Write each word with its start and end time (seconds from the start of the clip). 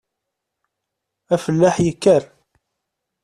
Afellaḥ 1.33 1.75
yekker. 1.85 2.23